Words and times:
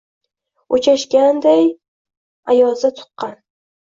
Oʼchashganday 0.77 1.61
ayozda 2.55 2.91
tuqqan. 3.01 3.37